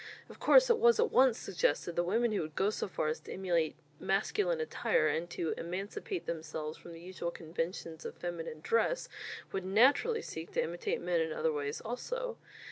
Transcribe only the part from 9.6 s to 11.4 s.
naturally seek to imitate men in